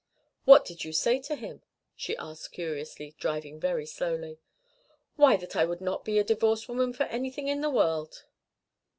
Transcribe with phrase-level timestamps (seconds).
[0.45, 1.61] "What did you say to him?"
[1.95, 4.39] she asked curiously, driving very slowly.
[5.15, 8.25] "Why, that I would not be a divorced woman for anything in the world."